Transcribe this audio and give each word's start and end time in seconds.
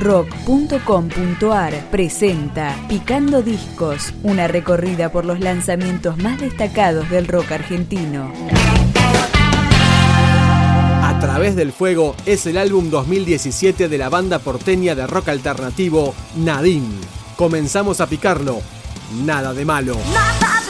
rock.com.ar 0.00 1.90
presenta 1.90 2.74
Picando 2.88 3.42
Discos, 3.42 4.14
una 4.22 4.48
recorrida 4.48 5.12
por 5.12 5.26
los 5.26 5.40
lanzamientos 5.40 6.16
más 6.16 6.40
destacados 6.40 7.08
del 7.10 7.28
rock 7.28 7.52
argentino. 7.52 8.32
A 11.02 11.18
través 11.20 11.54
del 11.54 11.72
fuego 11.72 12.16
es 12.24 12.46
el 12.46 12.56
álbum 12.56 12.88
2017 12.88 13.88
de 13.88 13.98
la 13.98 14.08
banda 14.08 14.38
porteña 14.38 14.94
de 14.94 15.06
rock 15.06 15.28
alternativo 15.28 16.14
Nadine. 16.36 16.96
Comenzamos 17.36 18.00
a 18.00 18.06
picarlo. 18.06 18.60
Nada 19.24 19.52
de 19.52 19.66
malo. 19.66 19.96
Nada 20.12 20.32
de 20.32 20.40
malo. 20.40 20.69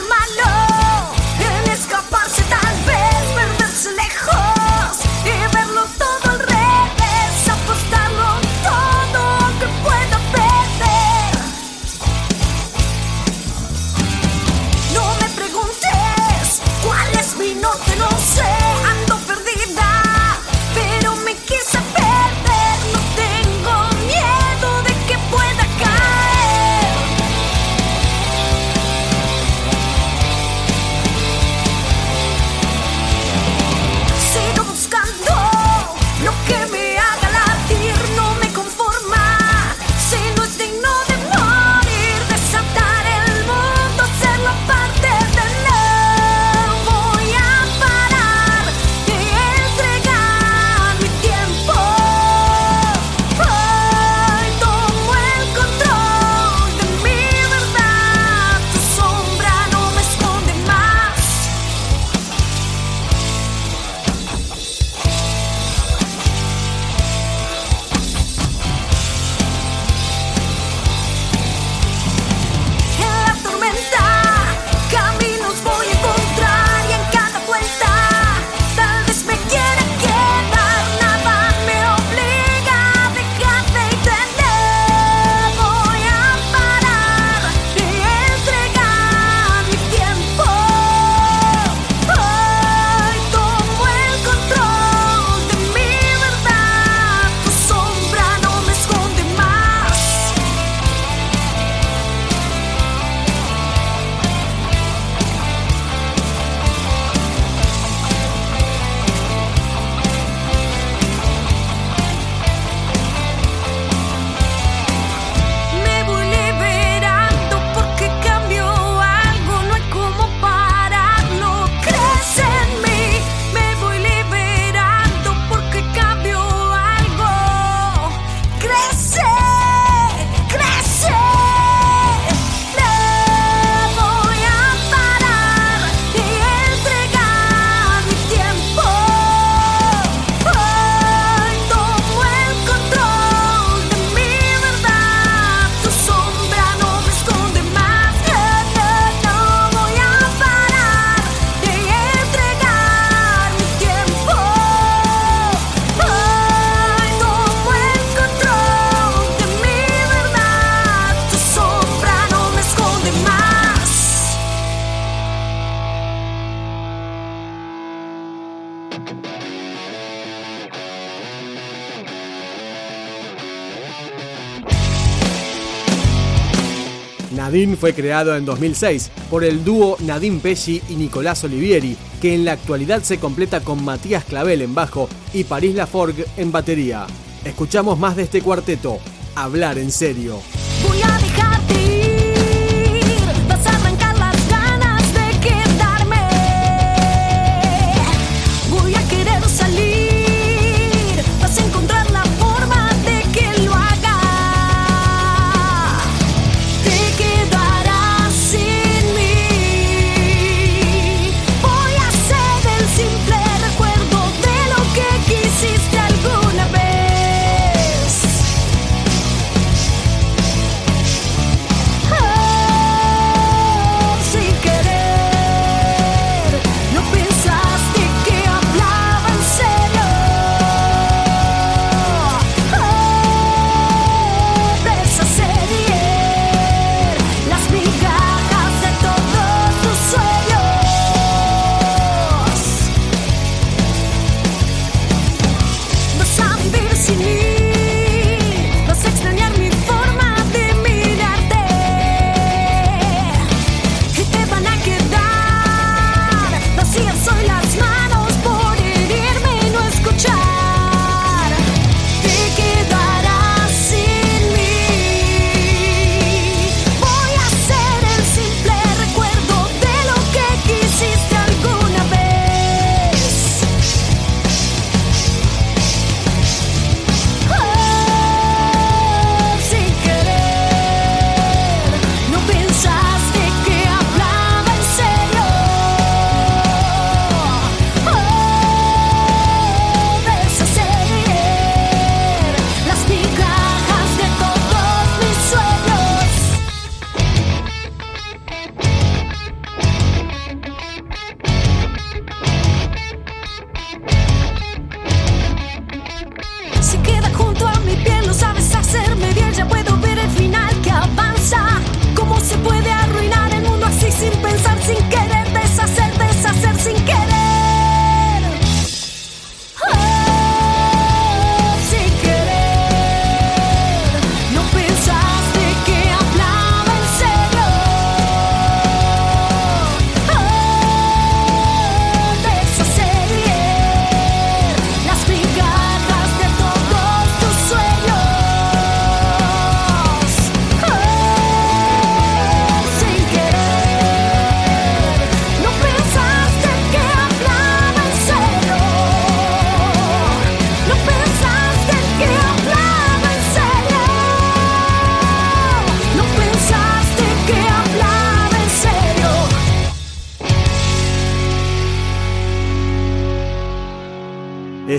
Nadine 177.41 177.75
fue 177.75 177.93
creado 177.93 178.35
en 178.35 178.45
2006 178.45 179.09
por 179.29 179.43
el 179.43 179.63
dúo 179.63 179.97
Nadine 180.01 180.39
Pesci 180.39 180.81
y 180.89 180.95
Nicolás 180.95 181.43
Olivieri, 181.43 181.97
que 182.21 182.35
en 182.35 182.45
la 182.45 182.51
actualidad 182.51 183.01
se 183.01 183.17
completa 183.17 183.61
con 183.61 183.83
Matías 183.83 184.25
Clavel 184.25 184.61
en 184.61 184.75
bajo 184.75 185.09
y 185.33 185.45
París 185.45 185.75
Laforgue 185.75 186.25
en 186.37 186.51
batería. 186.51 187.07
Escuchamos 187.43 187.97
más 187.97 188.15
de 188.15 188.23
este 188.23 188.41
cuarteto, 188.41 188.99
Hablar 189.33 189.77
en 189.77 189.91
serio. 189.91 190.39
Voy 190.87 191.01
a 191.01 191.17
dejarte. 191.17 191.80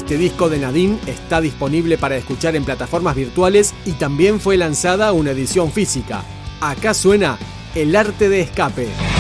Este 0.03 0.19
disco 0.19 0.49
de 0.51 0.59
Nadine 0.59 0.99
está 1.07 1.41
disponible 1.41 1.97
para 1.97 2.17
escuchar 2.17 2.57
en 2.57 2.65
plataformas 2.65 3.15
virtuales 3.15 3.73
y 3.85 3.93
también 3.93 4.41
fue 4.41 4.57
lanzada 4.57 5.13
una 5.13 5.31
edición 5.31 5.71
física. 5.71 6.25
Acá 6.61 6.93
suena 6.93 7.39
El 7.77 7.95
arte 7.95 8.29
de 8.29 8.41
escape. 8.41 9.12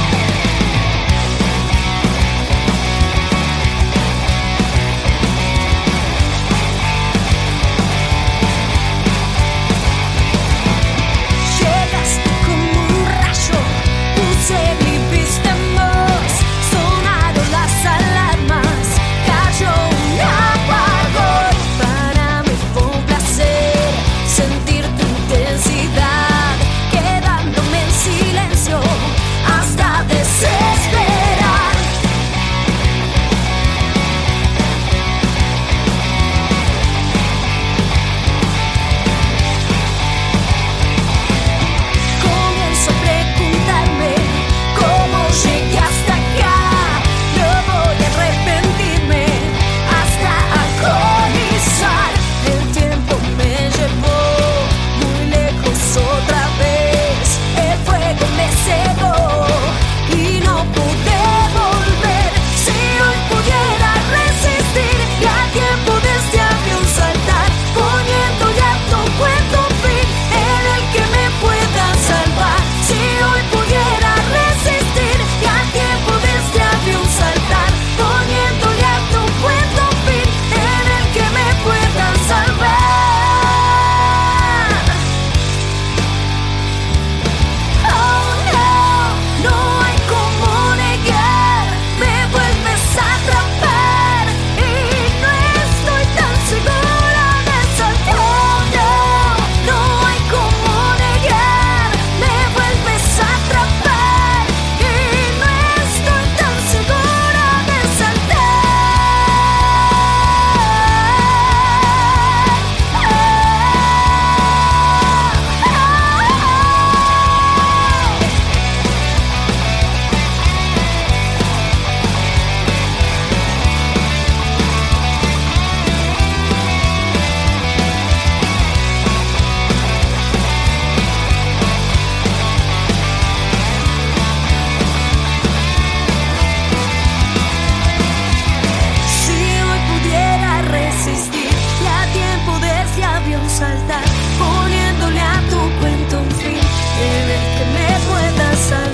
que 147.56 147.64
me 147.64 147.88
pueda 148.08 148.56
salvar. 148.56 148.91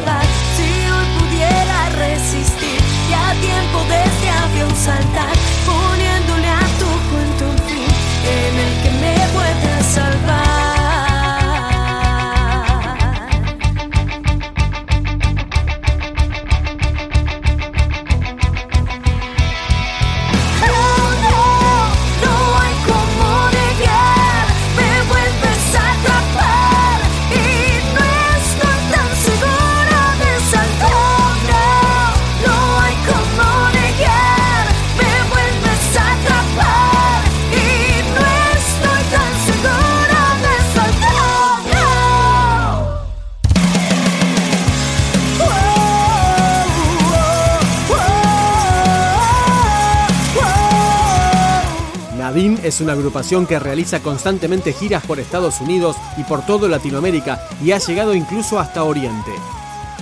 Es 52.38 52.80
una 52.80 52.92
agrupación 52.92 53.46
que 53.46 53.58
realiza 53.58 54.00
constantemente 54.00 54.72
giras 54.72 55.04
por 55.04 55.18
Estados 55.18 55.60
Unidos 55.60 55.96
y 56.16 56.22
por 56.22 56.46
todo 56.46 56.68
Latinoamérica 56.68 57.40
y 57.64 57.72
ha 57.72 57.78
llegado 57.78 58.14
incluso 58.14 58.60
hasta 58.60 58.84
Oriente. 58.84 59.32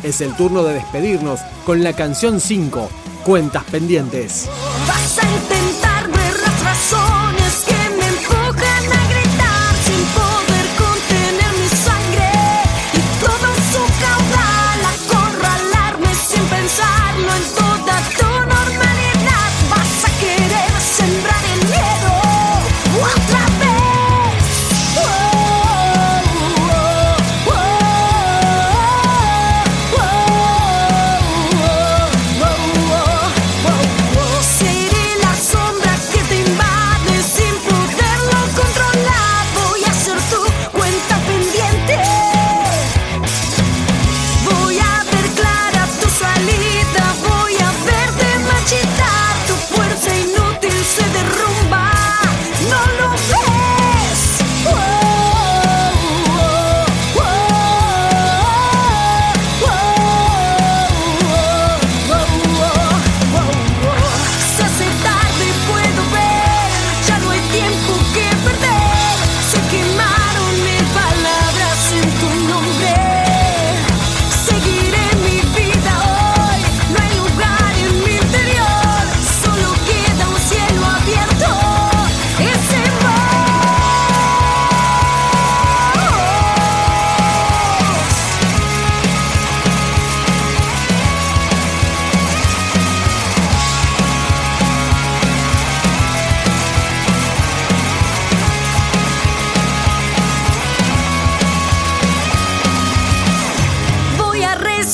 Es 0.02 0.21
el 0.21 0.37
turno 0.37 0.62
de 0.62 0.75
despedirnos 0.75 1.40
con 1.64 1.83
la 1.83 1.95
canción 1.95 2.40
5, 2.40 2.90
Cuentas 3.25 3.64
Pendientes. 3.64 4.49
Vas 4.87 5.19
a 6.93 7.25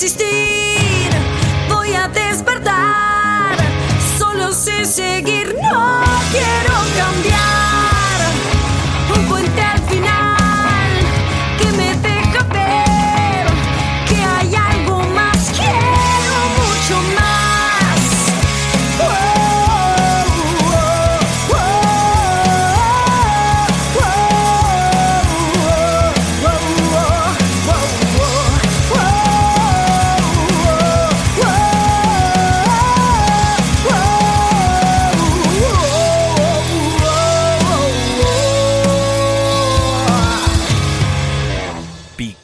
resistir, 0.02 1.10
voy 1.68 1.94
a 1.94 2.08
despertar, 2.08 3.56
solo 4.18 4.50
sé 4.52 4.84
seguir. 4.84 5.41